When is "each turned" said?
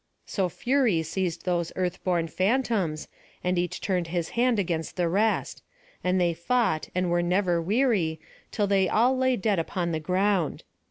3.59-4.07